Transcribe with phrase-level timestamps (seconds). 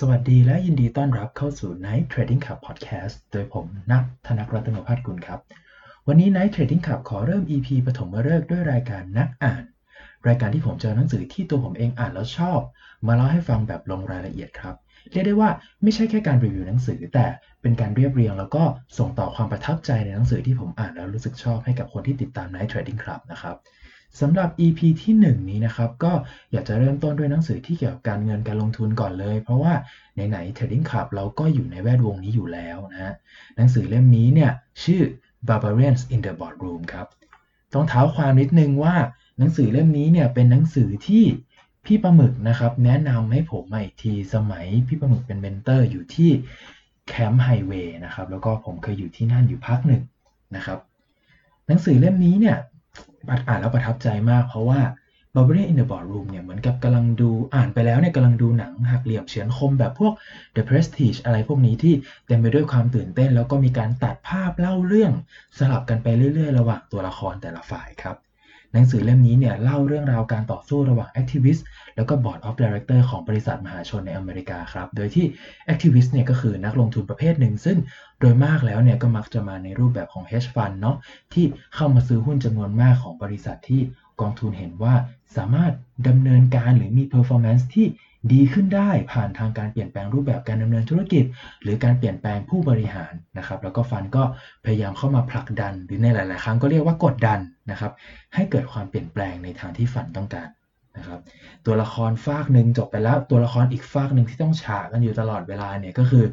[0.00, 5.40] สวัสดีและยินดีต้อนรับเข้าสู่ Night Trading Club Podcast โดยผมนักธนกรัตนพัฒน์กุลครับ
[6.06, 9.64] วันนี้ Night Trading Club ขอเริ่ม EP ปฐมฤกษ์ด้วยรายการนักอ่าน
[10.26, 12.60] รายการที่ผมเจอหนังสือที่ตัวผมเองอ่านแล้วชอบ
[13.06, 14.74] มาเล่าให้ฟังแบบลงรายละเอียดครับ
[15.10, 15.50] เรียกได้ว่า
[15.82, 17.26] ไม่ใช่แค่การรีวิวหนังสือ แต่
[17.62, 18.62] เป็นการเรียบเรียงแล้วก็
[18.98, 23.56] ส่งต่อความประทับใจในหนังสือที่ผมอ่านแล้วรู้สึกชอบให้กับคนที่ติดตาม Night Trading Club นะครับ
[24.20, 26.12] สำหรับ EP ที่ 1 นี้นะครับ ก็
[26.52, 29.72] อยากจะเริ่มต้นด้วยหนังสือที่เกี่ยวกับการเงินการลงทุนก่อนเลย เพราะว่า
[30.28, 33.14] ไหนๆ Trading Club เราก็อยู่ในแวดวงนี้อยู่แล้วนะฮะ
[33.56, 34.50] หนังสือเล่มนี้เนี่ย
[34.84, 35.02] ชื่อ
[35.48, 37.06] Barbarians in the Boardroom ครับ
[37.74, 38.94] ต้องเท้าความนิดนึงว่า
[39.38, 41.24] หนังสือเล่มนี้เนี่ยเป็นหนังสือที่
[41.84, 46.30] พี่ประหมึกนะครับ แนะนำให้ผมมาอีกทีสมัยพี่ประหมึกเป็น mentor อยู่ที่
[47.08, 50.02] แคมป์ไฮเวย์นะครับแล้วก็ผมเคยอยู่ที่นั่นอยู่พักหนึ่ง
[50.56, 50.78] นะครับ
[51.66, 52.56] หนังสือเล่มนี้เนี่ย
[53.28, 54.80] อ่านแล้วประทับใจมาก เพราะว่า
[55.36, 60.12] Barbarian in the Boardroom เนี่ยเหมือนกับกำลังดูอ่านไปแล้วเนี่ยกำลังดูหนังหักเหลี่ยมเฉือนคมแบบพวก
[60.54, 61.94] The Prestige อะไรพวกนี้ที่
[62.26, 65.12] เต็มไปด้วยความตื่นเต้น แล้วก็มีการตัดภาพเล่าเรื่อง
[65.58, 68.23] สลับกันไปเรื่อย ๆ ระหว่างตัวละครแต่ละฝ่ายครับ
[68.74, 75.26] หนังสือเล่มนี้เนี่ยเล่าเรื่องราวการต่อสู้ระหว่าง activist แล้วก็ board of director ของบริษัทมหาชนในอเมริกาครับ โดยที่
[75.66, 77.78] activist เนี่ยก็คือนักลงทุนประเภทหนึ่ง ซึ่ง
[78.20, 80.96] โดยมากแล้วเนี่ยก็มักจะมาในรูปแบบของ hedge fund เนาะ
[81.32, 83.80] ที่เข้ามาซื้อหุ้นจำนวนมากของบริษัทที่
[84.20, 84.94] กองทุนเห็นว่า
[85.36, 85.72] สามารถ
[86.08, 87.86] ดำเนินการหรือมี performance ที่
[88.32, 91.24] ดีขึ้นได้ผ่านทางการเปลี่ยนแปลงรูปแบบการดำเนินธุรกิจ
[91.62, 94.22] หรือการเปลี่ยนแปลงผู้บริหารนะครับ แล้วก็ฟันก็
[94.64, 97.38] พยายามเข้ามาผลักดัน หรือในหลาย ๆ ครั้งก็เรียกว่ากดดัน
[97.70, 97.92] นะครับ
[98.34, 100.48] ให้เกิดความเปลี่ยนแปลงในทางที่ฟันต้องการ
[100.96, 101.20] นะครับ
[101.66, 106.24] ตัวละครฝากหนึ่งจบไปแล้ว ตัวละครอีกฝากหนึ่งที่ต้องฉากกันอยู่ตลอดเวลาเนี่ยก็คือ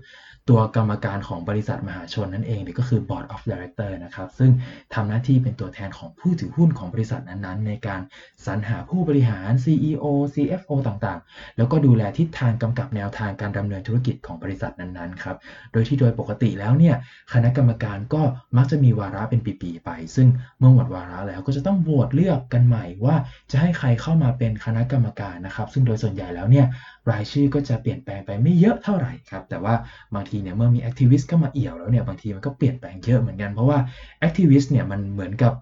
[0.49, 4.51] ตัวกรรมการของบริษัทมหาชนนั่นเองหรือก็คือ Board of Director นะครับซึ่ง
[4.93, 8.01] ทำหน้าที่เป็นตัวแทนของผู้ถือหุ้นของบริษัทนั้นๆ ในการ
[8.45, 15.37] สรรหาผู้บริหาร CEO CFO ต่างๆ แล้วก็ดูแลทิศทางกำกับแนวทางการดำเนินธุรกิจของบริษัทนั้นๆครับ
[15.71, 16.95] โดยที่โดยปกติแล้วเนี่ย
[17.33, 18.21] คณะกรรมการก็
[18.57, 20.27] มักจะมีวาระเป็นปีๆไป ซึ่ง
[20.59, 23.15] เมื่อหมดวาระแล้วก็จะต้องโหวตเลือกกันใหม่ว่า
[23.51, 26.65] จะให้ใครเข้ามาเป็น็นคณะกรรมการนะครับ ซึ่งโดยส่วนใหญ่แล้วเนี่ย
[27.11, 29.73] รายชื่อก็จะเปลี่ยนแปลงไปไม่เยอะเท่าไหร่ครับ แต่ว่า
[30.13, 33.77] บางทีเนี่ยเมื่อมี activist เข้ามาเอี่ยวแล้วเนี่ยบางทีมันก็เปลี่ยนแปลงเยอะเหมือนกัน เพราะว่า
[34.19, 35.53] activist เนี่ยมันเหมือนกับ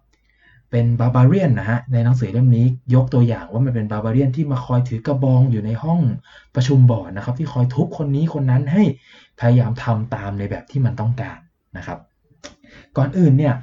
[0.71, 5.99] เป็น barbarian นะฮะในหนังสือเล่มนี้ยกตัวอย่างว่ามันเป็น barbarian ที่มาคอยถือกระบองอยู่ในห้อง
[6.55, 8.83] ประชุมบอร์ดนะครับ ที่คอยทุบคนนี้คนนั้นให้
[9.39, 11.39] พยายามทำตามในแบบที่มันต้องการ
[11.77, 11.97] นะครับ
[12.97, 13.53] ก่อนอื่นเนี่ย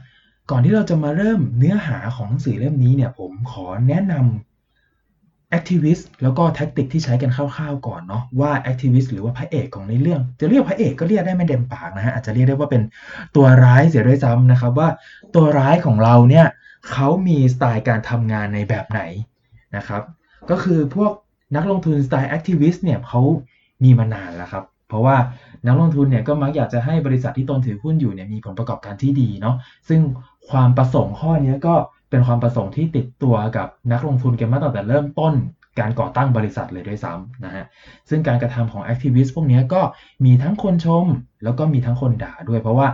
[0.50, 4.55] ก่อนที่เราจะมาเริ่มเนื้อหาของหนังสือเล่มนี้เนี่ยผมขอแนะนำ
[5.56, 12.82] Activist แล้วก็แท็กติกที่ใช้กันคร่าวๆก่อนเนาะว่า Activist หรือว่าพระเอกของในเรื่อง จะเรียกพระเอกก็เรียกได้ไม่เต็มปากนะฮะอาจจะเรียกได้ว่าเป็น
[13.36, 14.88] ตัวร้ายเสียด้วยซ้ำนะครับว่า
[15.34, 16.46] ตัวร้ายของเราเนี่ย
[16.90, 19.00] เขามีสไตล์การทำงานในแบบไหน
[19.76, 20.02] นะครับ
[20.50, 21.12] ก็คือพวก
[21.56, 23.22] นักลงทุนสไตล์ Activist เนี่ยเขา
[23.84, 25.16] มีมานานแล้วครับเพราะว่า
[25.66, 29.56] นักลงทุนเนี่ยก็มักอยากจะให้บริษัทที่ตนถือหุ้นอยู่เนี่ยมีผลประกอบการที่ดีเนาะ
[29.88, 30.00] ซึ่ง
[30.50, 31.74] ความประสงค์ข้อนี้ก็
[32.10, 35.34] เป็นความประสงค์ที่ติดตัวกับนักลงทุนกันมาตั้งแต่เริ่มต้น
[35.80, 37.64] การก่อตั้งบริษัทเลยด้วยซ้ำนะฮะ
[38.08, 39.80] ซึ่งการกระทำของ activist พวกนี้ก็
[40.24, 41.06] มีทั้งคนชม
[41.44, 42.86] แล้วก็มีทั้งคนด่าด้วยเพราะว่า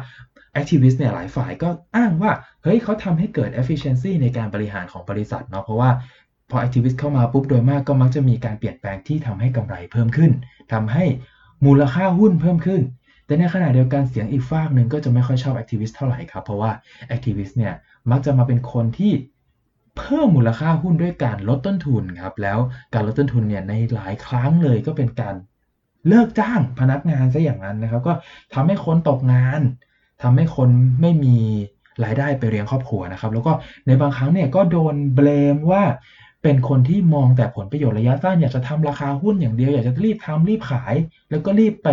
[0.53, 2.31] activist เนี่ยหลายฝ่ายก็อ้างว่า
[2.63, 5.91] เฮ้ยเขาทำให้เกิด efficiency ในการบริหารของบริษัทเนาะเพราะว่า
[6.51, 10.31] พอ activist เข้ามาปุ๊บโดยมากก็มักจะมีการเปลี่ยนแปลงที่ทำให้กำไรเพิ่มขึ้น
[10.73, 11.05] ทำให้
[11.67, 12.81] มูลค่าหุ้นเพิ่มขึ้น
[13.27, 16.71] แต่ในขณะเดียวกันเสียงอีกฝากหนึ่งก็จะไม่ค่อยชอบ activist เท่าไหร่ครับ เพราะว่า
[17.07, 17.75] activist เนี่ย
[18.11, 19.13] มักจะมาเป็นคนที่
[19.97, 22.59] เพิ่มมูลค่าหุ้นด้วยการลดต้นทุนครับ แล้ว
[22.95, 25.35] การลดต้นทุนเนี่ยในหลายครั้งเลยก็เป็นการ
[26.09, 28.13] เลิกจ้างพนักงานซะอย่างนั้นนะครับ ก็
[28.55, 29.61] ทำให้คนตกงาน
[30.23, 30.69] ทำให้คน
[31.01, 31.37] ไม่มี
[32.05, 33.53] รายได้ไปเลี้ยงครอบครัวนะครับ แล้วก็
[33.87, 35.83] ในบางครั้งเนี่ยก็โดน blame ว่า
[36.43, 40.95] เป็นคนที่มองแต่ผลประโยชน์ระยะสั้นอยากจะทำราคาหุ้นอย่างเดียว อยากจะรีบทำรีบขาย
[41.31, 41.89] แล้วก็รีบไป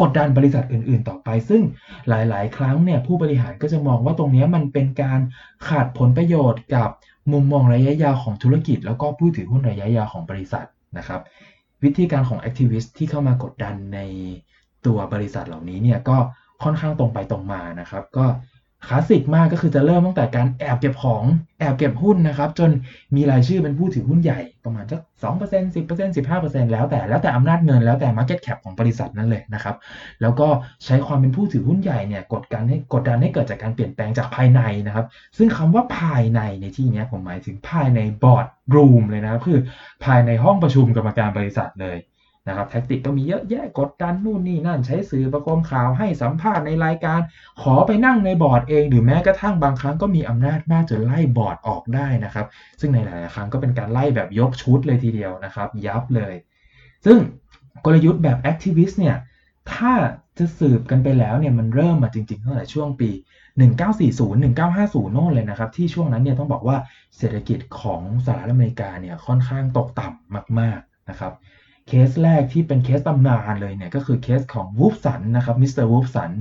[0.00, 1.62] กดดันบริษัทอื่นๆ ต่อไป ซึ่ง
[2.08, 5.20] หลายๆ ครั้งเนี่ยผู้บริหารก็จะมองว่าตรงนี้มันเป็นการ
[5.68, 6.88] ขัดผลประโยชน์กับ
[7.32, 10.66] มุมมองระยะยาวของธุรกิจ แล้วก็ผู้ถือหุ้นระยะยาวของบริษัท
[10.98, 11.20] นะครับ
[11.84, 13.98] วิธีการของ activist ที่เข้ามากดดันใน
[14.86, 16.16] ตัวบริษัทเหล่านี้เนี่ยก็
[16.62, 18.24] ค่อนข้างตรงไปตรงมานะครับ ก็
[18.88, 21.24] คลาสสิกมากก็คือจะเริ่มตั้งแต่การแอบเก็บของ
[21.60, 22.70] แอบเก็บหุ้นนะครับ จน
[23.16, 29.74] มีรายชื่อเป็นผู้ถือหุ้นใหญ่ประมาณสักสองเปอร์เซ็นต์สิบเปอร์เซ็นต์สิบห้าเปอร์เซ็นต์แล้วแต่แล้วแต่อำนาจเงินแล้วแต่ Market Cap ของบริษัทนั้นเลยนะครับ
[30.22, 30.48] แล้วก็
[30.84, 39.58] ใช้ความเป็นผู้ถือหุ้นใหญ่เนี่ยกดการให้กดดันให้เกิดจากการเปลี่ยนแปลงจากภายในนะครับ ซึ่งคำว่าภายในในที่นี้ผมหมายถึงภายใน boardroom เลยนะครับคือ
[40.04, 41.96] ภายในห้องประชุมกรรมการบริษัทเลย
[42.48, 47.20] นะครับ tactic ก็มีเยอะแยะกดดันนู่นนี่นั่นใช้สื่อประโคมข่าวให้สัมภาษณ์ในรายการ
[47.62, 52.46] ขอไปนั่งในบอร์ดเองหรือแม้กระทั่งบางครั้งก็มีอำนาจมากจนไล่บอร์ดออกได้นะครับ
[52.80, 56.34] ซึ่งในหลายๆครั้งก็เป็นการไล่แบบยกชุดเลยทีเดียวนะครับ ยับเลย
[57.04, 57.18] ซึ่ง
[57.84, 59.16] กลยุทธ์แบบ activist เนี่ย
[59.72, 59.92] ถ้า
[60.38, 63.10] จะสืบกันไปแล้วเนี่ยมันเริ่มมาจริงๆตั้งแต่ช่วงปี
[63.74, 66.76] 1940 1950 โน่นเลยนะครับ ที่ช่วงนั้นเนี่ยต้องบอกว่า
[67.16, 71.32] เศรษฐกิจของสหรัฐอเมริกาเนี่ยค่อนข้างตกต่ำมาก ๆนะครับ
[71.88, 76.32] เคสแรกที่เป็นเคสตำนานเลยเนี่ยก็คือเคสของวูฟสันนะครับมิสเตอร์วูฟสัน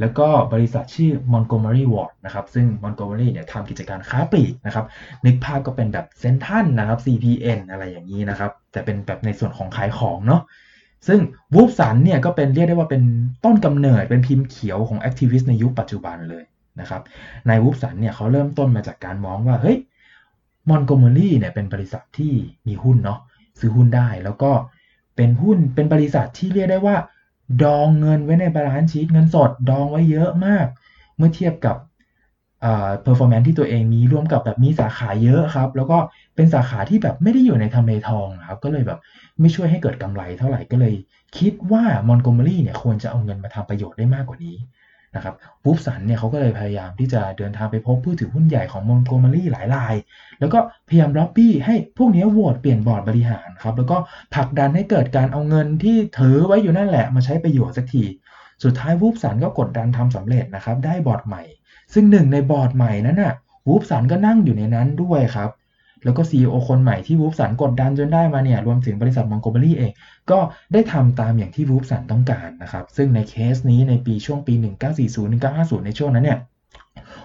[0.00, 4.86] แล้วก็บริษัทชื่อ Montgomery Ward นะครับซึ่ง Montgomery เนี่ยทำกิจการค้าปลีกนะครับ
[5.24, 10.42] นึกภาพก็เป็นแบบเซ็นทรัลนะครับ CPN อะไรอย่างนี้นะครับแต่เป็นแบบในส่วนของขายของเนาะ
[11.08, 11.20] ซึ่ง
[11.54, 13.02] วูฟสันเนี่ยก็เป็นเรียกได้ว่าเป็น
[13.44, 16.44] ต้นกำเนิดเป็นพิมพ์เขียวของ activist ในยุคปัจจุบันเลย
[16.80, 17.02] นะครับ
[17.48, 19.78] นายวูฟสันเนี่ยเขาเริ่มต้นมาจากการมองว่าเฮ้ย
[20.68, 22.32] มอนโกเมอรี่เนี่ยเป็นบริษัทที่
[22.66, 23.20] มีหุ้นเนาะ
[23.58, 24.50] ซื้อหุ้นได้แล้วก็
[25.16, 26.96] เป็นหุ้นเป็นบริษัทที่เรียกได้ว่า
[27.62, 30.66] ดองเงินไว้ใน balance sheet เงินสดดองไว้เยอะมาก
[31.16, 31.76] เมื่อเทียบกับ
[32.62, 35.98] เอ่อ performance ที่ตัวเองมีร่วมกับแบบมีสาขาเยอะครับ แล้วก็
[36.36, 38.98] เป็นสาขาที่แบบไม่ได้อยู่ในทำเลทองครับ ก็เลยแบบ
[39.40, 40.94] ไม่ช่วยให้เกิดกำไรเท่าไหร่ก็เลย
[41.38, 44.56] คิดว่ามอนโกเมอรี่เนี่ยควรจะเอาเงินมาทำประโยชน์ได้มากกว่านี้
[45.16, 49.94] นะครับวูฟสันเนี่ยเขาก็เลยพยายามที่จะเดินทางไปพบผู้ถือหุ้นใหญ่ของมอนโกเมอรี่หลายราย
[50.40, 50.58] แล้วก็
[50.88, 53.96] พยายามล็อบบี้ให้พวกนี้โหวตเปลี่ยนบอร์ดบริหารครับ แล้วก็
[54.34, 58.04] ผลักดันให้เกิดการเอาเงินที่ถือไว้อยู่นั่นแหละมาใช้ประโยชน์สักที
[58.64, 61.42] สุดท้ายวูฟสันก็กดดันทำสำเร็จนะครับ ได้บอร์ดใหม่
[61.94, 63.34] ซึ่งหนึ่งในบอร์ดใหม่นั้นน่ะ
[63.68, 65.50] วูฟสันก็นั่งอยู่ในนั้นด้วยครับ
[66.06, 69.92] แล้วก็ CEO คนใหม่ที่วูฟสันกดดันจนได้มาเนี่ยรวมถึงบริษัทมอนโกเมอรี่เอง
[70.30, 70.38] ก็
[70.72, 74.54] ได้ทำตามอย่างที่วูฟสันต้องการนะครับ ซึ่งในเคสนี้ในปีช่วงปี
[75.20, 76.38] 1940-1950 ในช่วงนั้นเนี่ย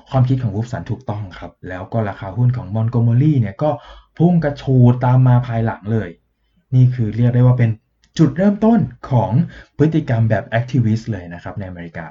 [0.09, 3.69] ความคิดของวูฟสันถูกต้องครับ แล้วก็ราคาหุ้นของมอนโกเมอรี่เนี่ยก็
[4.17, 6.09] พุ่งกระฉูดตามมาภายหลังเลย
[6.75, 7.69] นี่คือเรียกได้ว่าเป็น
[8.19, 8.79] จุดเริ่มต้น
[9.11, 9.31] ของ
[9.77, 12.07] พฤติกรรมแบบ activist เลยนะครับในอเมริกา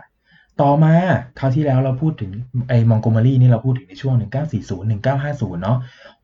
[0.62, 0.94] ต่อมา
[1.38, 2.32] คราวที่แล้วเราพูดถึง
[2.68, 4.14] ไอ้มอนโกเมอรี่นี่เราพูดถึงในช่วง
[4.92, 5.78] 1940-1950 เนาะ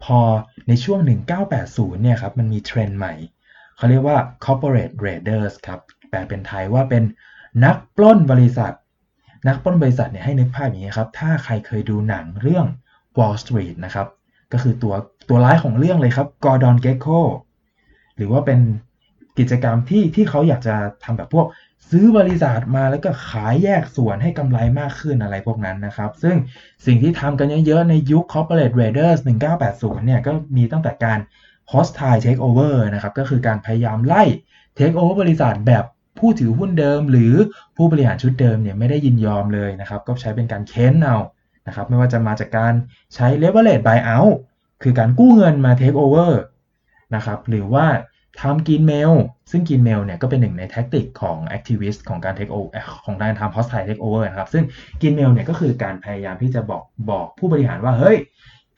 [0.05, 0.19] พอ
[0.69, 1.01] ในช่วง
[1.51, 3.15] 1980 เนี่ยครับมันมีเทรนด์ใหม่
[3.77, 7.03] เขาเรียกว่า corporate raiders ครับแปลเป็นไทยว่าเป็น
[7.65, 8.73] นักปล้นบริษัท
[9.49, 12.67] นักปล้นบริษัทเนี่ยให้นึกภาพอย่างนี้ครับ ถ้าใครเคยดูหนังเรื่อง
[13.19, 14.07] Wall Street นะครับ
[14.53, 14.95] ก็คือตัว
[15.29, 17.21] ตัวร้ายของเรื่องเลยครับ Gordon Gekko
[18.17, 18.61] หรือว่าเป็น
[19.39, 20.75] กิจกรรมที่ที่เขาอยากจะ
[21.05, 21.47] ทำแบบพวก
[21.91, 26.37] ซื้อบริษัทมาแล้วก็ขายแยกส่วนให้กำไรมากขึ้นอะไรพวกนั้นนะครับ ซึ่ง
[26.87, 29.19] สิ่งที่ทำกันเยอะๆ ในยุค Corporate Raiders
[29.63, 31.19] 1980 เนี่ยก็มีตั้งแต่การ
[31.73, 34.23] hostile takeover นะครับ ก็คือการพยายามไล่
[34.79, 35.85] takeover บริษัทแบบ
[36.19, 37.35] ผู้ถือหุ้นเดิม หรือ
[37.77, 41.19] ผู้บริหารชุดเดิมเนี่ยไม่ได้ยินยอมเลยนะครับ ก็ใช้เป็นการเค้นเอา
[41.67, 42.73] นะครับไม่ว่าจะมาจากการ
[43.15, 44.35] ใช้ leverage buyout
[44.83, 46.33] คือการกู้เงินมา take over
[47.15, 47.87] นะครับหรือว่า
[48.43, 49.13] ทำ greenmail
[49.51, 52.57] ซึ่ง greenmail เนี่ยก็เป็นหนึ่งใน tactic ของ activist ของการเทคโอ
[53.05, 54.65] ของการทำ hostile takeover นะครับ ซึ่ง
[55.03, 58.19] greenmail เนี่ยก็คือการพยายามที่จะบอกบอกผู้บริหารว่า เฮ้ย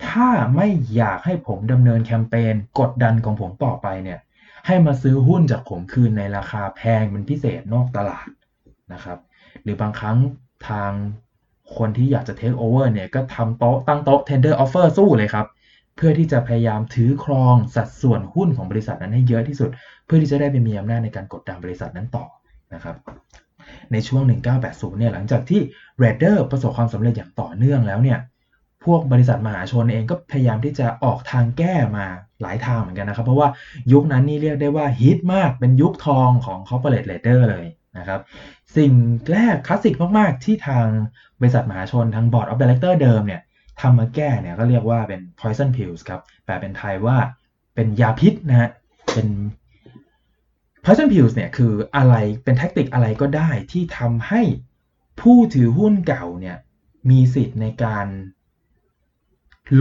[0.06, 4.19] ถ้าไม่อยากให้ผมดำเนินแคมเปญกดดันของผมต่อไปเนี่ย
[4.66, 8.28] ให้มาซื้อหุ้นจากผมคืนในราคาแพงเป็นพิเศษนอกตลาด
[8.93, 9.19] นะครับ
[9.62, 10.16] หรือบางครั้ง
[10.69, 10.90] ทาง
[11.76, 15.46] คนที่อยากจะเทคโอเวอร์เนี่ยก็ทำโต๊ะตั้งโต๊ะ tender offer สู้เลยครับ
[15.99, 19.71] เพื่อที่จะพยายามถือครองสัดส่วนหุ้นของบริษัทนั้นให้เยอะที่สุด
[20.06, 22.27] เพื่อที่จะได้ไปมีอำนาจในการกดดันบริษัทนั้นต่อ
[22.75, 22.97] นะครับ
[23.93, 24.23] ในช่วง
[24.61, 25.61] 1980 เนี่ยหลังจากที่
[26.03, 28.19] r a d e r ประสบความสำเร็จอย่างต่อเนื่องแล้วเนี่ย
[28.85, 32.06] พวกบริษัทมหาชนเองก็พยายามที่จะออกทางแก้มา
[32.43, 33.49] หลายทางเหมือนกันนะครับ เพราะว่า
[33.93, 37.67] ยุคนั้นนี่เรียกได้ว่าฮิตมากเป็นยุคทองของ corporate ladder เลย
[37.99, 38.20] นะครับ
[38.77, 38.93] สิ่ง
[39.32, 40.87] แรกคลาสสิกมาก ๆ ที่ทาง
[41.41, 43.41] บริษัทมหาชนทาง board of director เดิมเนี่ย
[43.81, 47.17] ทำมาแก้เนี่ยก็เรียกว่าเป็น poison pills ครับ แปลเป็นไทยว่า
[47.75, 48.70] เป็นยาพิษนะฮะ
[49.15, 49.29] เป็น
[50.85, 54.43] poison pills เนี่ยคืออะไร เป็นแท็กติกอะไรก็ได้ที่ทำให้
[55.20, 56.56] ผู้ถือหุ้นเก่าเนี่ย
[57.11, 58.06] มีสิทธิ์ในการ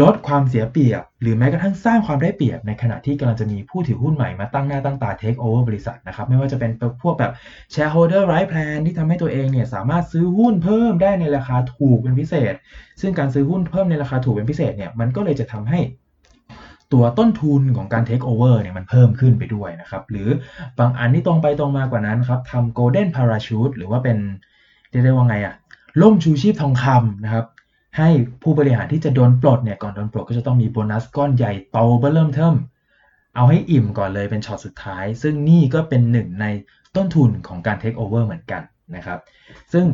[0.02, 6.72] ลดความเสียเปรียบ หรือแม้กระทั่งสร้างความได้เปรียบ ในขณะที่กำลังจะมีผู้ถือหุ้นใหม่มาตั้งหน้าตั้งตา take over บริษัทนะครับไม่ว่าจะเป็น
[7.04, 7.32] พวกแบบ
[7.74, 12.54] shareholder right plan ที่ทำให้ตัวเองเนี่ยสามารถซื้อหุ้นเพิ่มได้ในราคาถูกเป็นพิเศษ
[13.02, 15.80] ซึ่งการซื้อหุ้นเพิ่มในราคาถูกเป็นพิเศษเนี่ยมันก็เลยจะทำให้
[16.94, 20.30] ตัวต้นทุนของการ take over เนี่ยมันเพิ่มขึ้นไปด้วยนะครับ หรือ
[20.80, 24.18] บางอันที่ตรงไปตรงมากว่านั้นครับทำ golden parachute หรือว่าเป็น
[24.90, 25.56] เรียกได้ว่าไงอะ
[26.02, 27.46] ล่มชูชีพทองคำนะครับ
[27.98, 28.10] ให้
[28.44, 31.78] ผู้บริหารที่จะโดนปลดเนี่ยก่อนโดนปลดก็จะต้องมีโบนัสก้อนใหญ่โต
[32.14, 32.56] เพิ่มเติม
[33.36, 36.46] เอาให้อิ่มก่อนเลยเป็นช็อตสุดท้าย ซึ่งนี่ก็เป็นหนึ่งใน
[36.96, 38.62] ต้นทุนของการเทคโอเวอร์เหมือนกัน
[38.96, 39.20] นะครับ
[39.74, 39.86] ซึ่ง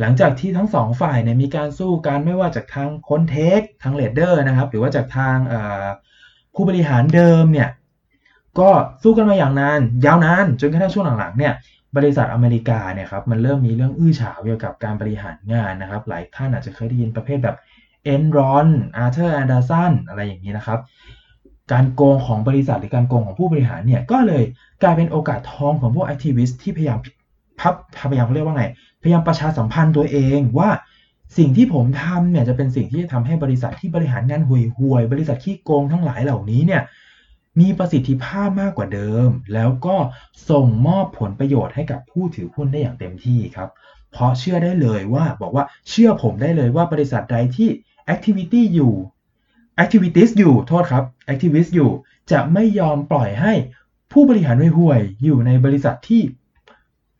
[0.00, 5.36] หลังจากที่ทั้งสองฝ่ายเนี่ยมีการสู้กันไม่ว่าจากทางคน take ทาง raider นะครับ หรือว่าจากทาง
[6.54, 7.68] ผู้บริหารเดิมเนี่ย
[8.58, 8.70] ก็
[9.02, 11.54] สู้กันมาอย่างนานยาวนานจนกระทั่งช่วงหลังๆเนี่ย
[11.96, 17.56] บริษัทอเมริกาเนี่ยครับมันเริ่มมีเรื่องอื้อฉาวเกี่ยวกับการบริหารงานนะครับ หลายท่านอาจจะเคยได้ยินประเภทแบบ
[18.04, 20.80] เอ็นรอนอาร์เธอร์แอนเดอร์สันอะไรอย่างนี้นะครับ
[21.72, 24.42] การโกงของบริษัทหรือการโกงของผู้บริหารเนี่ยก็เลย
[24.82, 26.98] กลายเป็นโอกาสทองของพวก activist ที่พยายาม
[27.60, 27.74] พับ
[28.10, 28.64] พยายามเรียกว่าไง
[29.02, 30.70] พยายามประชาสัมพันธ์ตัวเองว่า
[31.38, 36.82] สิ่งที่ผมทำเนี่ยจะเป็นสิ่งที่จะทำให้บริษัทที่บริหารงานห่วยห่วยบริษัทขี้โกงทั้งหลายเหล่านี้เนี่ย
[37.58, 39.96] มีประสิทธิภาพมากกว่าเดิม แล้วก็
[40.50, 43.70] ส่งมอบผลประโยชน์ให้กับผู้ถือหุ้นได้อย่างเต็มที่ครับ
[44.12, 47.68] เพราะเชื่อได้เลยว่าบอกว่าเชื่อผมได้เลยว่าบริษัทใดที่
[48.14, 48.94] activity อยู่
[49.82, 51.90] activities อยู่โทษครับ activist อยู่
[52.32, 53.52] จะไม่ยอมปล่อยให้
[54.12, 56.22] ผู้บริหารห่วยๆอยู่ในบริษัทที่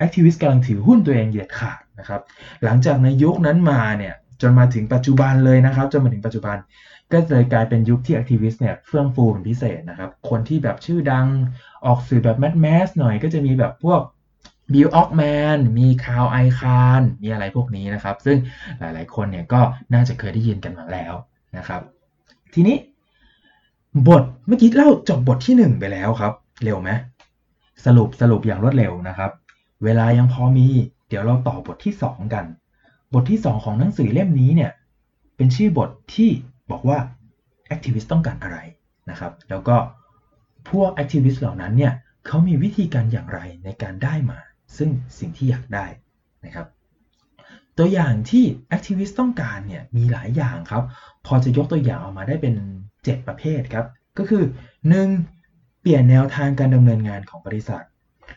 [0.04, 2.20] activist กำลังถือหุ้นตัวเองเหยียดขาดนะครับ
[2.64, 6.56] หลังจากในยุคนั้นมาเนี่ยจนมาถึงปัจจุบันเลยนะครับจนมาถึงปัจจุบัน
[7.12, 11.26] ก็เลยกลายเป็นยุคที่ activist เนี่ยเฟื่องฟูเป็นพิเศษนะครับ คนที่แบบชื่อดัง
[11.86, 14.00] ออกสื่อแบบแมสแมสหน่อยก็จะมีแบบพวก
[14.72, 15.22] บิลออกแม
[15.56, 18.38] นมีคาวไอคานมีอะไรพวกนี้นะครับ ซึ่ง
[18.78, 19.60] หลายๆคนเนี่ยก็
[19.94, 21.14] น่าจะเคยได้ยินกันมาแล้ว
[21.56, 21.80] นะครับ
[22.54, 22.76] ทีนี้
[24.08, 26.32] บทเมื่อกี้เล่าจบบทที่ 1 ไปแล้วครับ
[26.64, 26.90] เร็วไหม
[27.84, 29.30] สรุปสรุปอย่างรวดเร็วนะครับ
[29.84, 30.66] เวลายังพอมี
[31.08, 32.44] เดี๋ยวเราต่อบทที่ 2 กัน
[33.14, 34.72] บทที่ 2 ของหนังสือเล่มนี้เนี่ย
[35.36, 36.30] เป็นชื่อบทที่
[36.70, 36.98] บอกว่า
[37.74, 38.58] activist ต้องการอะไร
[39.10, 39.76] นะครับแล้วก็
[40.70, 41.92] พวก activist เหล่านั้นเนี่ย
[42.26, 44.38] เขามีวิธีการอย่างไรในการได้มา
[44.76, 45.86] ซึ่งสิ่งที่อยากได้
[46.44, 46.66] นะครับ
[47.78, 48.44] ตัวอย่างที่
[48.76, 50.84] activist ต้องการเนี่ยมีหลายอย่างครับ
[51.26, 52.54] พอจะยกตัวอย่างออกมาได้เป็น
[52.94, 53.86] 7 ประเภทครับ
[54.18, 54.42] ก็คือ
[55.12, 55.80] 1.
[55.80, 57.84] เปลี่ยนแนวทางการดำเนินงานของบริษัท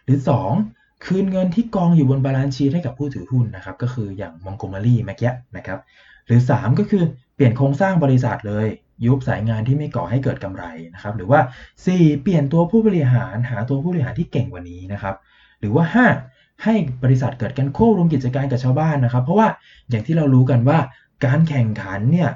[0.04, 0.20] หรือ
[0.62, 1.06] 2.
[1.06, 5.80] คืนเงินที่กองอยู่บน balance sheet ให้กับผู้ถือหุ้นนะครับ ก็คืออย่างมอนต์โกเมอรี่เมื่อกี้นะครับ
[6.26, 7.04] หรือ 3 ก็คือ
[7.36, 8.68] เปลี่ยนโครงสร้างบริษัทเลย
[9.06, 10.64] ยุบสายงานที่ไม่ก่อให้เกิดกำไร
[10.94, 11.40] นะครับ หรือว่า
[11.82, 12.22] 4.
[12.22, 15.16] เปลี่ยนตัวผู้บริหารหาตัวผู้บริหารที่เก่งกว่านี้นะครับ
[15.60, 15.86] หรือว่า
[16.24, 16.64] 5.
[16.64, 19.48] ให้บริษัทเกิดการควบรวมกิจการกับชาวบ้านนะครับ เพราะว่า
[19.90, 20.80] อย่างที่เรารู้กันว่า
[21.26, 22.30] การแข่งขันเนี่ย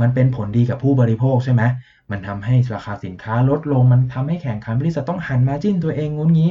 [0.00, 1.62] มันเป็นผลดีกับผู้บริโภคใช่ไหม
[2.10, 6.50] มันทำให้ราคาสินค้าลดลง มันทำให้แข่งขันบริษัทต้องหันมาจิ้นตัวเองงุ้นงี้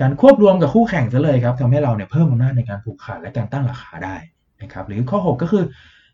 [0.00, 4.16] การควบรวมกับคู่แข่งซะเลยครับทำให้เราเนี่ยเพิ่มอำนาจในการผูกขาดและการตั้งราคาได้
[4.62, 5.64] นะครับ หรือข้อ 6 ก็คือ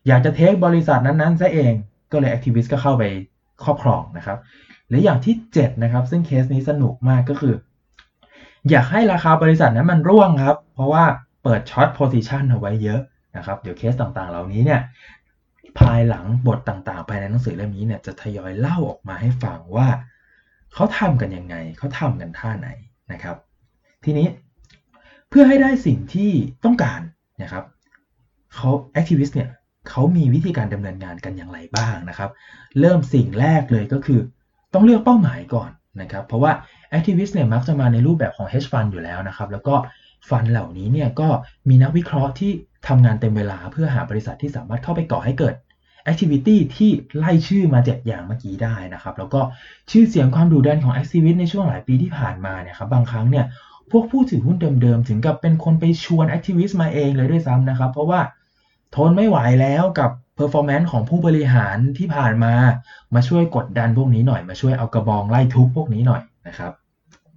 [0.07, 1.73] อยากจะ take บริษัทนั้นๆซะเอง
[2.11, 3.03] ก็เลย activist ก็เข้าไป
[3.63, 4.37] ครอบครองนะครับ
[4.87, 7.55] หรืออย่างที่7นะครับซึ่งเคสนี้สนุกมากก็คือ
[8.69, 11.03] อยากให้ราคาบริษัทนั้นมันร่วงครับ เพราะว่า
[11.43, 12.99] เปิด short position เอาไว้เยอะ
[13.37, 14.81] นะครับเดี๋ยวเคสต่างๆ เหล่านี้เนี่ย
[15.79, 19.87] ภายหลังบทต่างๆ ภายในหนังสือเล่มนี้เนี่ยจะทยอยเล่าออกมาให้ฟังว่า
[20.73, 22.69] เขาทำกันยังไง เขาทำกันท่าไหน
[23.11, 23.35] นะครับ
[24.03, 24.27] ทีนี้
[25.29, 26.31] เพื่อให้ได้สิ่งที่
[26.65, 27.01] ต้องการ
[27.41, 27.63] นะครับ
[28.53, 29.49] เขา activist เนี่ย
[29.89, 32.29] เขามีวิธีการดำเนินงานกันอย่างไรบ้างนะครับ
[32.79, 34.19] เริ่มสิ่งแรกเลยก็คือ
[34.73, 35.69] ต้องเลือกเป้าหมายก่อน
[36.01, 36.51] นะครับ เพราะว่า
[36.89, 39.75] activist เนี่ยมักจะมาในรูปแบบของ hedge fund อยู่แล้วนะครับ แล้วก็
[40.29, 41.27] fund เหล่านี้เนี่ยก็
[41.69, 42.51] มีนักวิเคราะห์ที่
[42.87, 45.53] ทำงานเต็มเวลาเพื่อหาบริษัทที่สามารถเข้าไปก่อให้เกิด
[46.11, 49.41] activity ที่ไล่ชื่อมาเจ็ดอย่างเมื่อกี้ได้นะครับ แล้วก็
[49.91, 53.45] ชื่อเสียงความดุดันของ activist ในช่วงหลายปีที่ผ่านมาเนี่ยครับบางครั้งเนี่ย
[53.91, 58.19] พวกผู้ถือหุ้นเดิมๆ ถึงกับเป็นคนไปชวน activist มาเองเลยด้วยซ้ำนะครับ เพราะว่า
[58.95, 62.53] ทนไม่ไหวแล้วกับ performance ของผู้บริหารที่ผ่านมา
[63.15, 66.73] มาช่วยกดดันพวกนี้หน่อย มาช่วยเอากระบองไล่ทุบพวกนี้หน่อยนะครับ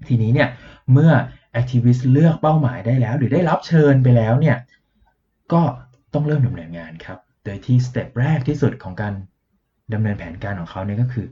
[0.08, 0.48] ทีนี้เนี่ย
[0.92, 1.12] เมื่อ
[1.60, 4.56] activist เลือกเป้าหมายได้แล้ว หรือได้รับเชิญไปแล้วเนี่ย
[5.52, 5.62] ก็
[6.14, 9.14] ต้องเริ่มดำเนินงานครับ โดยที่สเต็ปแรกที่สุดของการ
[9.92, 11.26] ดำเนินแผนการของเขาเนี่ยก็คือ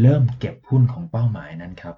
[0.00, 1.96] เริ่มเก็บหุ้นของเป้าหมายนั้นครับ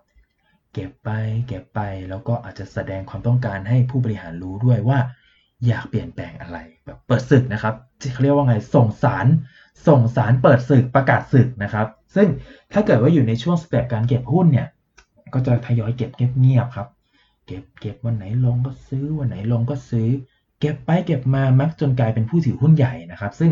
[0.73, 1.11] เก็บไป
[1.47, 4.99] เก็บไปแล้วก็อาจจะแสดงความต้องการให้ผู้บริหารรู้ด้วยว่า
[5.67, 6.59] อยากเปลี่ยนแปลงอะไร
[7.07, 7.75] เปิดศึกนะครับ
[8.13, 9.27] เขาเรียกว่าไงส่งสาร
[9.87, 12.29] ส่งสารเปิดศึกประกาศศึกนะครับ ซึ่ง
[12.73, 14.69] ถ้าเกิดว่าอยู่ในช่วงสเต็ปการเก็บหุ้นเนี่ย
[15.35, 16.89] ก็จะทยอยเก็บเงียบๆครับ
[17.47, 20.09] เก็บเก็บวันไหนลงก็ซื้อวันไหนลงก็ซื้อ
[20.61, 23.51] เก็บไปเก็บมามักจนกลายเป็นผู้ถือหุ้นใหญ่นะครับ ซึ่ง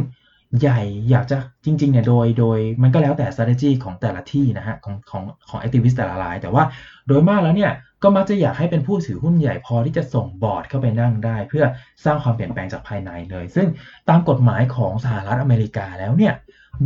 [0.61, 0.81] ใหญ่
[1.11, 6.65] อยากจะจริงๆเนี่ยโดยโดยมันก็แล้วแต่ strategy ของแต่ละที่นะฮะของของของ activist แต่ละราย แต่ว่า
[7.09, 11.65] โดยมากแล้วเนี่ยก็มักจะอยากให้เป็นผู้ถือหุ้นใหญ่พอที่จะส่งบอร์ดเข้าไปนั่งได้ เพื่อ
[12.05, 13.69] สร้างความเปลี่ยนแปลงจากภายในเลย ซึ่ง
[14.09, 16.35] ตามกฎหมายของสหรัฐอเมริกาแล้วเนี่ย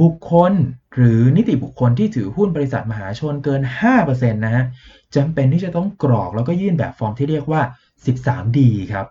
[0.02, 0.52] บุคคล
[0.94, 3.62] หรือนิติบุคคลที่ถือหุ้นบริษัทมหาชนเกิน
[4.00, 4.64] 5%นะฮะ
[5.16, 7.60] จำเป็นที่จะต้องกรอกแล้วก็ยื่นแบบฟอร์มที่เรียกว่า
[8.04, 8.58] 13D
[8.92, 9.06] ครับ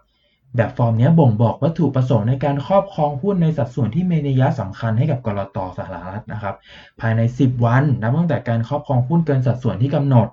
[0.55, 5.57] แบบฟอร์มนี้บ่งบอกวัตถุประสงค์ในการครอบครองหุ้นในสัดส่วนที่มีนัยสำคัญให้กับกลต.
[5.77, 6.55] สหรัฐนะครับ
[6.99, 10.27] ภายใน 10 วันนับตั้งแต่การครอบครองหุ้นเกินสัดส่วนที่กำหนด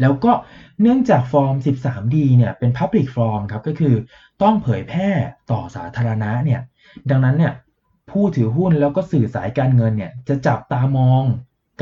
[0.00, 0.32] แล้วก็
[0.80, 3.94] เนื่องจากฟอร์ม 13D เนี่ยเป็น Public Form ครับก็คือ
[4.42, 5.08] ต้องเผยแพร่
[5.50, 6.60] ต่อสาธารณะเนี่ย
[7.10, 7.52] ดังนั้นเนี่ย
[8.10, 11.24] ผู้ถือหุ้นแล้วก็สื่อสายการเงินเนี่ยจะจับตามอง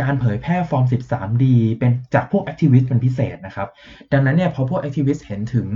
[0.00, 1.44] การเผยแพร่ฟอร์ม 13D
[1.78, 3.68] เป็นจากพวก activist เป็นพิเศษนะครับ
[4.12, 5.68] ดังนั้นเนี่ยพอพวก activist เห็นถึง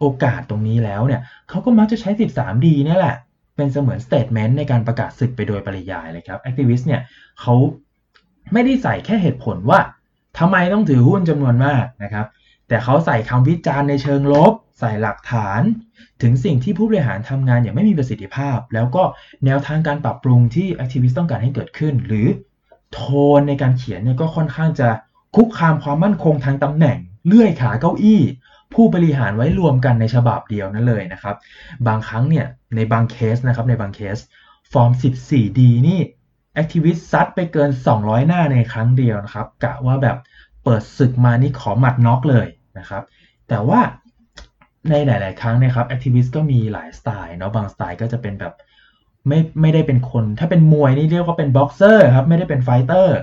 [0.00, 3.16] โอกาสตรงนี้แล้วเนี่ยเขาก็มักจะใช้ 13D นี่แหละ
[3.56, 7.00] เป็นเสมือน statement ในการประกาศศึกไปโดยปริยายเลยครับ activist เนี่ย
[7.40, 7.54] เขา
[8.52, 9.80] ไม่ได้ใส่แค่เหตุผลว่า
[10.38, 12.26] ทำไมต้องถือหุ้นจำนวนมากนะครับ
[12.68, 15.62] แต่เขาใส่คำวิจารณ์ในเชิงลบ ใส่หลักฐาน
[16.22, 19.02] ถึงสิ่งที่ผู้บริหารทำงานอย่างไม่มีประสิทธิภาพ แล้วก็
[19.44, 22.26] แนวทางการปรับปรุงที่ activist ต้องการให้เกิดขึ้น หรือ
[22.92, 23.00] โท
[23.38, 24.88] นในการเขียนเนี่ยก็ค่อนข้างจะ
[25.36, 28.20] คุกคามความมั่นคงทางตำแหน่ง เลื่อยขาเก้าอี้
[28.76, 31.36] ผู้บริหารไว้รวมกันในฉบับเดียวนั่นเลยนะครับ
[31.86, 34.16] บางครั้งเนี่ยในบางเคสนะครับในบางเคส
[34.72, 36.00] ฟอร์ม 14D นี่
[36.54, 40.16] activist ซัดไปเกิน 200 หน้าในครั้งเดียวนะครับกะว่าแบบ
[40.64, 42.46] เปิดศึกมานี่ขอหมัดน็อกเลย
[42.78, 43.02] นะครับ
[43.48, 43.80] แต่ว่า
[44.90, 48.54] ในหลาย ๆ ครั้งนะครับ activist ก็มีหลายสไตล์เนาะบางสไตล์ก็จะเป็นแบบ
[49.28, 53.16] ไม่ไม่ได้เป็นคน ถ้าเป็นมวยนี่เรียกว่าเป็นบ็อกเซอร์ครับไม่ได้เป็น fighter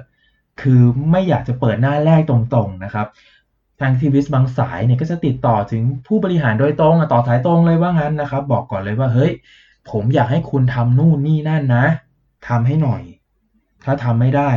[0.61, 0.81] คือ
[1.11, 3.07] ไม่อยากจะเปิดหน้าแลกตรง ๆ นะครับ
[3.81, 9.31] ทางทีวิสบางสายเนี่ยก็จะติดต่อถึงผู้บริหารโดยตรงต่อสายตรงเลยว่างั้นนะครับ บอกก่อนเลยว่าเฮ้ย
[9.91, 11.85] ผมอยากให้คุณทำนู่นนี่นั่นนะ
[12.47, 13.01] ทำให้หน่อย
[13.83, 14.51] ถ้าทำไม่ได้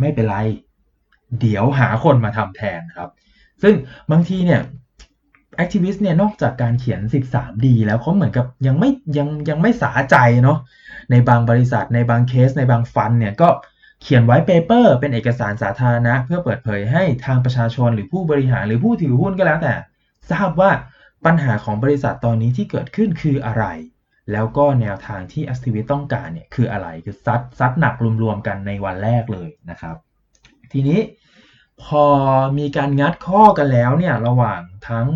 [0.00, 0.36] ไม่เป็นไร
[1.40, 3.08] เดี๋ยวหาคนมาทำแทนครับ
[3.62, 3.74] ซึ่ง
[4.10, 4.60] บางทีเนี่ย
[5.56, 10.58] activist เนี่ยนอกจากการเขียน 13D แล้วเขาเหมือนกับยังไม่ยังยังไม่สาใจเนาะ
[11.10, 13.48] ในบางบริษัทในบางเคสในบางฟันเนี่ยก็
[14.02, 19.74] เขียนไว้เปเปอร์เป็นเอกสารสาธารณะ เพื่อเปิดเผยให้ทางประชาชนหรือผู้บริหารหรือผู้ถือหุ้นก็แล้วแต่
[20.30, 20.70] ทราบว่า
[21.26, 23.64] ปัญหาของบริษัทตอนนี้ที่เกิดขึ้นคืออะไร
[24.32, 29.96] แล้วก็แนวทางที่ a c t i v i s t ต้องการเนี่ยคืออะไรคือซัดซัดหนักรวมๆกันในวันแรกเลยนะครับ
[30.72, 31.00] ทีนี้
[31.82, 32.04] พอ
[32.58, 35.06] มีการงัดข้อกันแล้วเนี่ยระหว่างทั้ง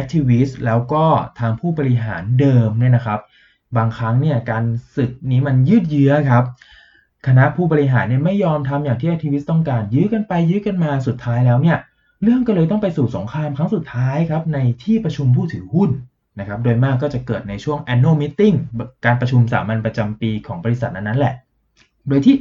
[0.00, 1.04] Activist แล้วก็
[1.38, 3.20] ทางผู้บริหารเดิมเนี่ยนะครับ
[3.76, 4.64] บางครั้งเนี่ยการ
[4.96, 6.44] ศึกนี้มันยืดเยื้อครับ
[7.26, 11.78] คณะผู้บริหารเนี่ยไม่ยอมทำอย่างที่ activist ต้องการยื้อกันไปยื้อกันมาสุดท้ายแล้วเนี่ย
[12.22, 15.90] เรื่องก็เลยต้องไปสู่สงครามครั้งสุดท้ายครับในที่ประชุมผู้ถือหุ้น
[16.38, 18.56] นะครับโดยมากก็จะเกิดในช่วง annual meeting
[19.04, 21.34] การประชุมสามัญประจำปีของบริษัทนั้นๆแหละ
[22.08, 22.36] โดยที่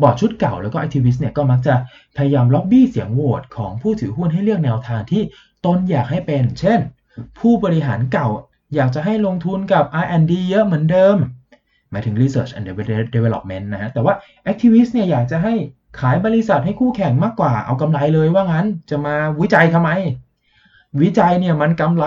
[0.00, 1.74] บอร์ดชุดเก่าแล้วก็ activist เนี่ยก็มักจะ
[2.16, 5.22] พยายามล็อบบี้เสียงโหวตของผู้ถือหุ้นให้เลือกแนวทางที่
[5.64, 6.80] ตนอยากให้เป็น เช่น
[7.38, 8.28] ผู้บริหารเก่า
[8.74, 11.16] อยากจะให้ลงทุนกับ R&D เยอะเหมือนเดิม
[11.90, 12.66] หมายถึง research and
[13.16, 14.14] development นะฮะแต่ว่า
[14.50, 15.54] activist เนี่ยอยากจะให้
[16.00, 19.90] ขายบริษัทให้คู่แข่งมากกว่าเอากำไรเลยว่างั้นจะมาวิจัยทำไม
[21.02, 22.06] วิจัยเนี่ยมันกำไร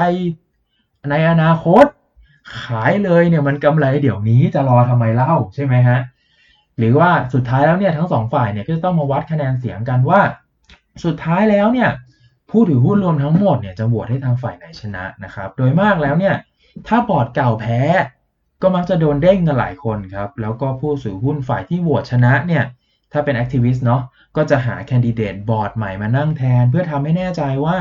[1.10, 1.86] ในอนาคต
[2.62, 6.00] ขายเลยเนี่ยมันกำไรเดี๋ยวนี้จะรอทำไมเล่าใช่ไหมฮะ
[6.78, 10.22] หรือว่าสุดท้ายแล้วเนี่ยทั้งสองฝ่ายเนี่ยก็จะต้องมาวัดคะแนนเสียงกันว่า
[11.06, 11.90] สุดท้ายแล้วเนี่ย
[12.50, 16.36] ผู้ถือหุ้นรวมทั้งหมดเนี่ยจะโหวตให้ทางฝ่ายไหนชนะนะครับ โดยมากแล้วเนี่ย
[16.88, 17.80] ถ้าบอร์ดเก่าแพ้
[18.62, 22.64] ก็มักจะโดนเด้งกันหลายคนครับ แล้วก็ผู้ถือหุ้นฝ่ายที่โหวตชนะเนี่ย
[23.12, 24.02] ถ้าเป็น activist เนาะ
[24.36, 27.78] ก็จะหา candidate บอร์ดใหม่มานั่งแทน เพื่อทำให้แน่ใจว่า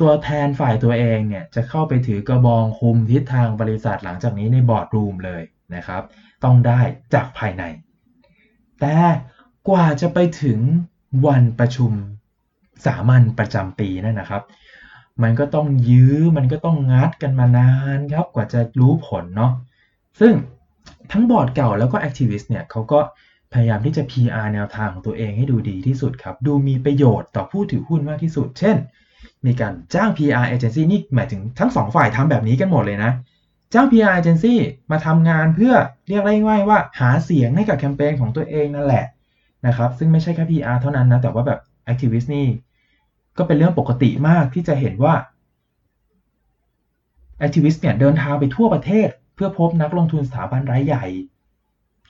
[0.00, 5.42] ตัวแทนฝ่ายตัวเองเนี่ยจะเข้าไปถือกระบองคุมทิศทางบริษัทหลังจากนี้ใน boardroom เลย
[5.74, 6.02] นะครับ
[6.44, 6.80] ต้องได้
[7.14, 7.64] จากภายใน
[8.80, 8.96] แต่
[9.68, 10.58] กว่าจะไปถึง
[11.26, 11.92] วันประชุม
[12.86, 14.42] สามัญประจำปีนั่นนะครับ
[15.22, 19.52] มันก็ต้องยื้อมันก็ต้องงัดกันมานานครับกว่าจะรู้ผลเนาะ
[20.20, 20.32] ซึ่ง
[21.12, 23.00] ทั้งบอร์ดเก่าแล้วก็ activist เนี่ยเขาก็
[23.52, 28.76] พยายามที่จะ PR แนวทางของตัวเองให้ดูดีที่สุดครับ ดูมีประโยชน์ต่อผู้ถือหุ้นมากที่สุด เช่น
[29.46, 33.12] มีการจ้าง PR agency นี่หมายถึงทั้งสองฝ่ายทำแบบนี้กันหมดเลยนะ
[33.74, 34.54] จ้าง PR agency
[34.90, 35.74] มาทำงานเพื่อ
[36.08, 39.04] เรียกได้ง่ายว่าหาเสียงให้กับแคมเปญของตัวเองนั่นแหละ
[39.66, 41.60] นะครับ ซึ่งไม่ใช่แค่ PR เท่านั้นนะ แต่ว่าแบบ
[41.92, 42.46] activist นี่
[43.38, 45.14] ก็เป็นเรื่องปกติมากที่จะเห็นว่า
[47.44, 51.04] activist เนี่ยเดินทางไปทั่วประเทศ เพื่อพบนักลงทุนสถาบันรายใหญ่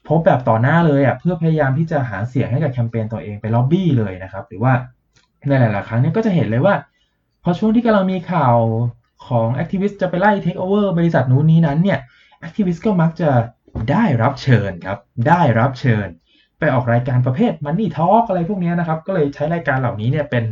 [0.08, 4.72] พบแบบต่อหน้าเลยอะเพื่อพยายามที่จะหาเสียงให้กับแคมเปญตัวเองไปล็อบบี้เลยนะครับ หรือว่า
[5.48, 6.74] ในหลาย ๆ ครั้งนี้ก็จะเห็นเลยว่า
[7.42, 8.56] พอช่วงที่กำลังมีข่าว
[9.28, 11.98] ของ activist จะไปไล่เทคโอเวอร์บริษัทนู้นนี้นั้นเนี่ย
[12.40, 13.30] activist ก็มักจะ
[13.90, 16.08] ได้รับเชิญครับ ได้รับเชิญ
[16.58, 20.44] ไปออกรายการประเภท money talk อะไรพวกนี้นะครับ ก็เลยใช้รายการเหล่านี้เนี่ยเป็น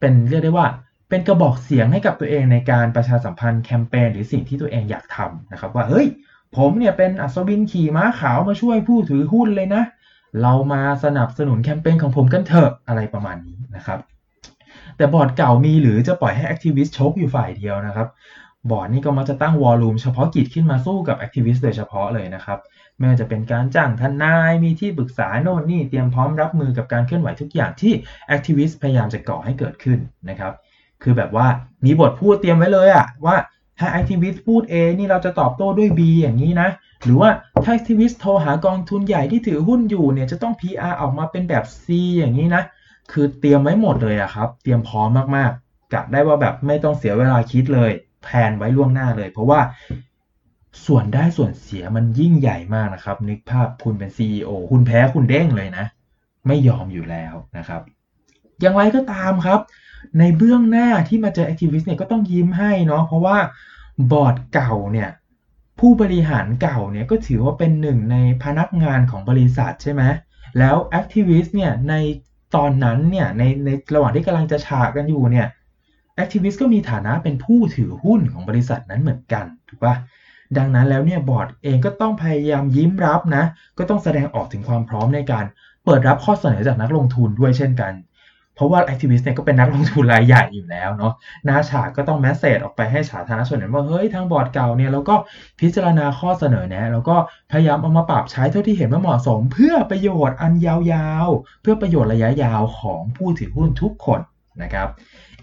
[0.00, 0.66] เป็นเรียกได้ว่า
[1.08, 6.06] เป็นกระบอกเสียงให้กับตัวเองในการประชาสัมพันธ์แคมเปญหรือสิ่งที่ตัวเองอยากทำนะครับว่าเฮ้ย
[6.56, 9.82] ผมเนี่ยเป็นอัศวินขี่ม้าขาวมาช่วยผู้ถือหุ้นเลยนะ
[10.42, 13.98] เรามาสนับสนุนแคมเปญของผมกันเถอะอะไรประมาณนี้นะครับ
[14.96, 18.08] แต่บอร์ดเก่ามีหรือจะปล่อยให้ activist ชกอยู่ฝ่ายเดียวนะครับ
[18.70, 22.58] บอร์ดนี่ก็มักจะตั้ง war room เฉพาะกิจขึ้นมาสู้กับ activist โดยเฉพาะเลยนะครับ
[22.98, 27.92] ไม่ว่าจะเป็นการจ้างทนายมีที่ปรึกษาโน่นนี่เตรียมพร้อมรับมือกับการเคลื่อนไหวทุกอย่างที่
[28.26, 30.52] activist พยายามจะก่อให้เกิดขึ้นนะครับ
[31.02, 31.46] คือแบบว่า
[31.84, 33.36] มีบทพูดเตรียมไว้เลยอะว่า
[33.78, 36.68] ถ้า activist พูด A นี่เราจะตอบโต้ด้วย B อย่างนี้นะ
[37.04, 37.30] หรือว่า
[37.64, 41.86] ถ้า activist โทรหากองทุนใหญ่ที่ถือหุ้นอยู่เนี่ยจะต้อง PR ออกมาเป็นแบบ C
[42.18, 42.62] อย่างนี้นะ
[43.12, 47.90] คือเตรียมไว้หมดเลยอะครับ เตรียมพร้อมมากๆกะได้ว่าแบบไม่ต้องเสียเวลาคิดเลย
[48.22, 49.60] แผนไว้ล่วงหน้าเลย เพราะว่า
[50.86, 55.84] ส่วนได้ส่วนเสียมันยิ่งใหญ่มากนะครับ นึกภาพคุณเป็น CEO คุณแพ้คุณเด้งเลยนะ
[56.46, 57.82] ไม่ยอมอยู่แล้วนะครับ
[58.60, 59.60] อย่างไรก็ตามครับ
[60.18, 63.38] ในเบื้องหน้าที่มาเจอแอคทิวิสต์เนี่ยก็ต้องยิ้มให้เนาะเพราะว่า
[64.12, 65.08] บอร์ดเก่าเนี่ย
[65.80, 70.02] ผู้บริหารเก่าเนี่ยก็ถือว่าเป็นหนึ่งในพนักงานของบริษัทใช่ไหม
[70.58, 71.94] แล้ว activist เนี่ยใน
[72.56, 75.46] ตอนนั้นเนี่ยในในระหว่างที่กำลังจะฉะกันอยู่เนี่ย
[76.14, 79.94] activist ก็มีฐานะเป็นผู้ถือหุ้นของบริษัทนั้นเหมือนกันถูกปะ
[80.58, 83.44] ดังนั้นแล้วเนี่ยบอร์ดเองก็ต้องพยายามยิ้มรับนะ
[83.78, 85.44] ก็ต้องแสดงออกถึงความพร้อมในการ
[85.84, 87.92] เปิดรับข้อเสนอจากนักลงทุนด้วยเช่นกัน
[88.58, 91.12] เพราะว่า activist เนี่ยก็เป็นนักลงทุนรายใหญ่อยู่แล้วเนาะ
[91.48, 95.14] หน้าฉากก็ต้อง message ออกไปให้สาธารณชนเห็นว่าเฮ้ยทางบอร์ดเก่าเนี่ยแล้วก็
[95.60, 97.16] พิจารณาข้อเสนอแนะแล้วก็
[97.50, 104.20] พยายามเอามาปรับใช้เท่าที่เห็นว่าเหมาะสม เพื่อประโยชน์อันยาวๆ เพื่อประโยชน์ระยะยาวของผู้ถือหุ้นทุกคน
[104.62, 104.88] นะครับ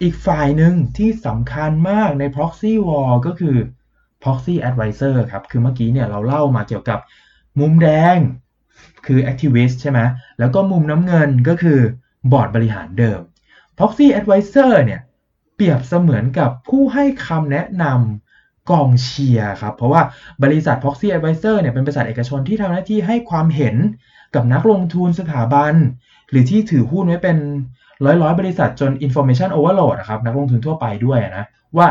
[0.02, 3.56] อีกฝ่ายหนึ่งที่สำคัญมากใน proxy war ก็คือ
[4.22, 6.98] proxy advisor ครับ คือเมื่อกี้เนี่ยเราเล่ามาเกี่ยวกับ
[7.60, 8.18] มุมแดง
[9.06, 10.00] คือ activist ใช่ไหม
[10.38, 11.80] แล้วก็มุมน้ำเงินก็คือ
[12.32, 13.20] บอร์ดบริหารเดิม
[13.78, 15.00] proxy advisor เนี่ย
[15.54, 20.02] เปรียบเสมือนกับผู้ให้คำแนะนำกองเชียร์ครับ เพราะว่า
[20.44, 23.76] บริษัท proxy advisor เนี่ยเป็นบริษัทเอกชนที่ทำหน้าที่ให้ความเห็น
[24.34, 25.74] กับนักลงทุนสถาบัน
[26.30, 27.38] หรือที่ถือหุ้นไว้เป็น
[28.04, 31.44] ร้อยร้อยบริษัทจน information overload นะครับนักลงทุนทั่วไปด้วยนะ
[31.76, 31.88] ว่า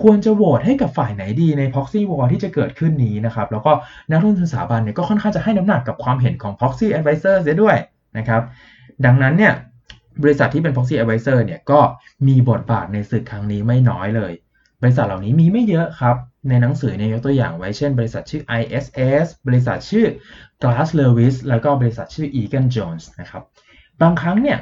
[0.00, 3.72] ควรจะโหวตให้กับฝ่ายไหนดีใน proxy war ที่จะเกิดขึ้นนี้นะครับ แล้วก็
[4.10, 7.76] นักลงทุนสถาบันเนี่ยก็ค่อนข้างจะให้น้ำหนักกับความเห็นของ proxy advisor เสียด้วย
[8.18, 8.42] นะครับ
[9.04, 9.52] ดังนั้นเนี่ย
[10.22, 11.80] บริษัทที่เป็น proxy advisor เนี่ยก็
[12.28, 14.32] มีบทบาทในศึกครั้งนี้ไม่น้อยเลย
[14.82, 16.16] บริษัทเหล่านี้มีไม่เยอะครับ
[16.48, 20.06] ในหนังสือเนี่ยยกตัวอย่างไว้เช่น บริษัทชื่อ ISS บริษัทชื่อ
[20.62, 23.42] Glass Lewis แล้วก็บริษัทชื่อ Egan Jones นะครับ
[24.02, 24.58] บางครั้งเนี่ย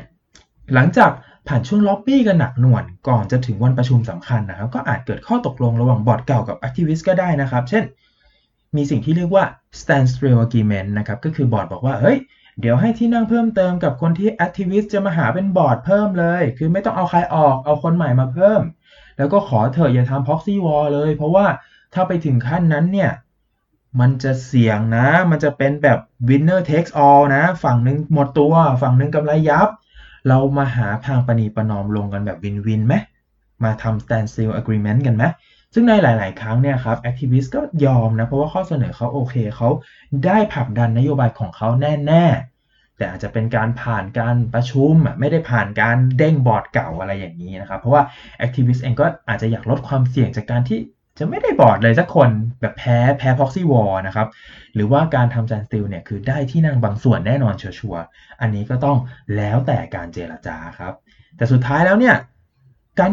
[0.75, 1.11] หลังจาก
[1.49, 7.85] ผ่านช่วงล็อบบี้กันหนักหน่วงก่อนจะถึงวันประชุมสำคัญนะครับ ก็อาจเกิดข้อตกลงระหว่างบอร์ดเก่ากับ activist ก็ได้นะครับ เช่น
[8.77, 9.45] มีสิ่งที่เรียกว่า
[9.81, 12.19] standstill agreement นะครับ ก็คือบอร์ดบอกว่า เฮ้ย
[12.61, 18.61] เดี๋ยวให้ที่นั่งเพิ่มเติมกับคนที่ activist จะมาหาเป็นบอร์ดเพิ่มเลย คือไม่ต้องเอาใครออกเอาคนใหม่มาเพิ่ม
[19.17, 21.47] แล้วก็ขอเถอะอย่าทำ proxy war เลย เพราะว่า
[21.95, 23.11] ถ้าไปถึงขั้นนั้นเนี่ย
[24.01, 29.69] มันจะเสี่ยงนะ มันจะเป็นแบบ winner takes all นะ ฝั่งหนึ่งหมดตัว ฝั่งหนึ่งกำไรยับ
[30.29, 32.95] เรามาหาทางประนีประนอมลงกันแบบ win-win ไหม
[33.65, 35.25] มาทำ standstill agreement กันไหม
[35.79, 39.69] ซึ่งในหลาย ๆ ครั้งเนี่ยครับ activist ก็ยอมนะ เพราะว่าข้อเสนอเขาโอเคเขา
[40.27, 41.69] ได้ผลักดันนโยบายของเขา
[42.07, 42.27] แน่
[42.63, 48.03] ๆ แต่อาจจะเป็นการผ่านการประชุมไม่ได้ผ่านการเด้งบอร์ดเก่าอะไรอย่างนี้นะครับ เพราะว่า
[48.45, 50.81] activist เองก็อาจจะอยากลดความเสี่ยงจากการที่
[51.19, 52.29] จะไม่ได้บอร์ดเลยสักคน
[52.61, 54.29] แบบแพ้แพ้ proxy war นะครับ
[54.75, 58.03] หรือว่าการทำ standstill เนี่ยคือได้ที่นั่งบางส่วนแน่นอนชัวร์
[58.41, 58.97] อันนี้ก็ต้อง
[59.37, 60.93] แล้วแต่การเจรจาครับ
[61.37, 62.15] แต่สุดท้ายแล้วเนี่ย
[63.01, 63.13] การ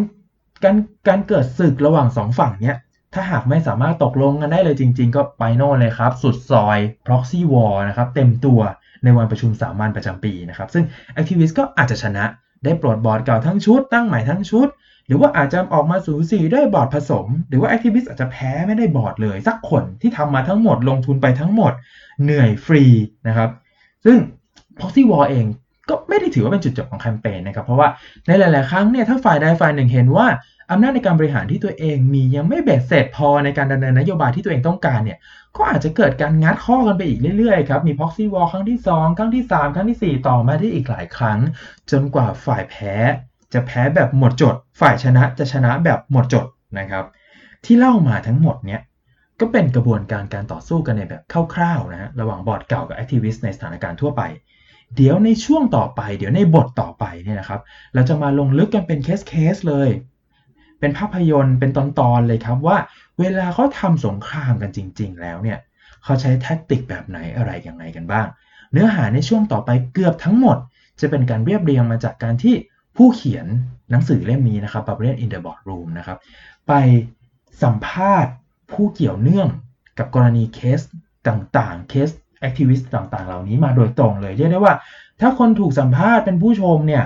[0.63, 0.75] การ
[1.07, 2.77] การเกิดศึกระหว่างสองฝั่งเนี่ย
[3.13, 8.59] ถ้าหากไม่สามารถตกลงกันได้เลยจริง ๆ ก็ไปโน่นเลยครับ สุดซอย proxy war นะครับเต็มตัว
[9.03, 10.83] ในวันประชุมสามัญประจำปีนะครับ ซึ่ง
[11.19, 12.25] activist ก็อาจจะชนะ
[12.63, 14.67] ได้ปลดบอร์ดเก่าทั้งชุด ตั้งใหม่ทั้งชุด
[15.07, 21.73] หรือว่าอาจจะออกมาสูสีได้บอร์ดผสม หรือว่า activist อาจจะแพ้ไม่ได้บอร์ดเลย สักคนที่ทำมาทั้งหมดลงทุนไปทั้งหมด
[22.23, 22.83] เหนื่อยฟรี
[23.27, 23.49] นะครับ
[24.05, 24.17] ซึ่ง
[24.77, 25.47] proxy war เอง
[25.89, 27.87] ก็ไม่ได้ถือว่าเป็นจุดจบของแคมเปญนะครับ เพราะว่า
[28.27, 30.25] ในหลาย ๆ ครั้งเนี่ยถ้าฝ่ายใดฝ่ายหนึ่งเห็นว่า
[30.71, 35.17] อำนาจในการบริหารที่ตัวเองมียังไม่เบ็ดเสร็จพอในการดำเนินนโยบายที่ตัวเองต้องการเนี่ย
[35.57, 41.39] ก็อาจจะเกิดการงัดข้อกันไปอีกเรื่อยๆครับมี proxy war ครั้งที่ 2 ครั้งที่ 3 ครั้งที่ 4 ต่อมาได้อีกหลายครั้ง
[41.91, 42.93] จนกว่าฝ่ายแพ้
[43.53, 46.45] จะแพ้แบบหมดจด ฝ่ายชนะจะชนะแบบหมดจด
[46.79, 47.05] นะครับ
[47.65, 48.81] ที่เล่ามาทั้งหมดเนี่ย
[49.39, 51.21] ก็เป็นกระบวนการการต่อสู้กันในแบบ
[51.53, 54.21] คร่าวๆนะฮะระหว่างบอร์ดเก่ากับ activist ในสถานการณ์ทั่วไป
[54.95, 57.61] เดี๋ยวในช่วงต่อไป เดี๋ยวในบทต่อไปเนี่ยนะครับ
[57.93, 59.89] เราจะมาลงลึกกันเป็นเคสเคสเลย
[60.83, 62.77] เป็นภาพยนตร์เป็นตอนๆเลยครับว่า
[63.19, 65.59] เวลาเขาทำสงครามกันจริง ๆ แล้วเนี่ย
[66.03, 68.27] เขาใช้แท็กติกแบบไหนอะไรยังไงกันบ้าง
[68.71, 70.57] เนื้อหาในช่วงต่อไปเกือบทั้งหมด
[71.01, 72.55] จะเป็นการเรียบเรียงมาจากการที่
[72.97, 73.45] ผู้เขียน
[73.91, 76.17] หนังสือเล่มนี้นะครับ Barbarian in the Boardroom นะครับ
[76.67, 76.73] ไป
[77.63, 78.33] สัมภาษณ์
[78.71, 79.49] ผู้เกี่ยวเนื่อง
[79.97, 80.79] กับกรณีเคส
[81.27, 82.09] ต่างๆ เคส
[82.39, 84.75] activist ต่างๆ เหล่านี้มาโดยตรงเลย เรียกได้ว่า
[85.21, 87.03] ถ้าคนถูกสัมภาษณ์เป็นผู้ชมเนี่ย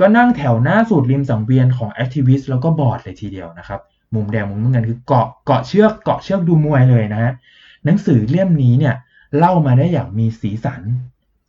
[0.00, 3.80] ก็นั่งแถวหน้าสุดริมสังเวียนของ activist แล้วก็บอร์ดเลยทีเดียวนะครับ
[4.14, 7.32] มุมแดงมุมน้ำเงินคือเกาะเกาะเชือกเกาะเชือกดูมวยเลยนะฮะ
[7.84, 8.94] หนังสือเล่มนี้เนี่ย
[9.38, 10.82] เล่ามาได้อย่างมีสีสัน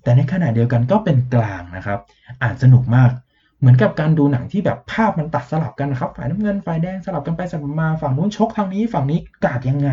[0.03, 1.99] แต่ในขณะเดียวกันก็เป็นกลางนะครับ
[2.41, 3.11] อ่านสนุกมาก
[3.59, 9.89] เหมือนกับการดูหนังที่แบบภาพมันตัดสลับกันนะครับ ฝ่ายน้ำเงินฝ่ายแดงสลับกันไปสลับมาฝั่งนู้นชกทางนี้ฝั่งนี้กาดยังไง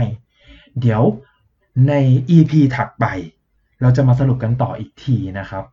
[0.81, 1.03] เดี๋ยว
[1.89, 1.93] ใน
[2.37, 3.05] EP ถัดไป
[3.81, 5.65] เราจะมาสรุปกันต่ออีกทีนะครับ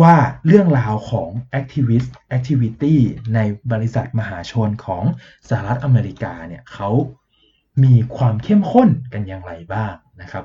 [0.00, 0.14] ว่า
[0.46, 1.30] เรื่องราวของ
[1.60, 2.96] activist activity
[3.34, 3.38] ใน
[3.72, 5.04] บริษัทมหาชนของ
[5.48, 6.90] สหรัฐอเมริกาเนี่ยเขา
[7.84, 10.44] มีความเข้มข้นกันอย่างไรบ้างนะครับ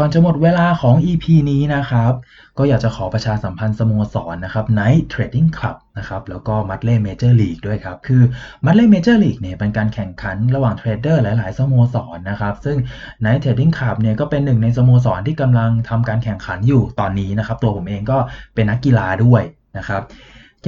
[0.00, 2.12] ก่อนจะหมดเวลาของ EP นี้นะครับ
[2.58, 7.96] ก็อยากจะขอประชาสัมพันธ์สโมสรนะครับ Night Trading Club นะครับ แล้วก็ m u d l e y Major League ด้วยครับ
[8.06, 8.22] คือ
[8.64, 12.76] m u d l e y Major League เนี่ยเป็นการแข่งขันระหว่างเทรดเดอร์หลาย ๆ สโมสรนะครับ ซึ่ง
[13.24, 18.18] Night Trading Club เนี่ยก็เป็นหนึ่งในสโมสรที่กำลังทำการแข่งขันอยู่ตอนนี้นะครับ ตัวผมเองก็
[18.54, 19.42] เป็นนักกีฬาด้วย
[19.78, 20.02] นะครับ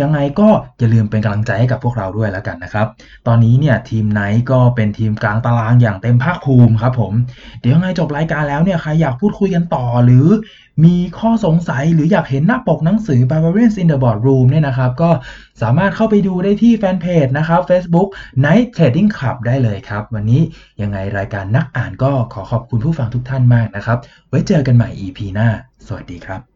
[0.00, 0.48] ยังไงก็
[0.78, 2.86] อย่าลืมเป็นกำลังใจให้กับพวกเราด้วยแล้วกันนะครับ
[3.26, 7.12] ตอนนี้เนี่ยทีมไนท์ก็เป็นทีมกลางตารางอย่างเต็มภาคภูมิครับผม
[7.60, 10.28] เดี๋ยวยังไงจบรายการแล้วเนี่ยใครอยากพูดคุยกันต่อหรือ
[10.84, 15.10] มีข้อสงสัยหรืออยากเห็นหน้าปกหนังสือ Barbarians in the Boardroom เนี่ยนะครับก็
[15.62, 18.08] สามารถเข้าไปดูได้ที่แฟนเพจนะครับ Facebook
[18.44, 20.42] Night Trading Club ได้เลยครับ วันนี้
[20.82, 23.98] ยังไงรายการนักอ่านก็ขอขอบคุณผู้ฟังทุกท่านมากนะครับ
[24.28, 25.48] ไว้เจอกันใหม่ EP หน้า
[25.86, 26.49] สวัสดีครับ